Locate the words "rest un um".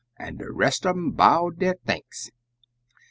0.51-1.11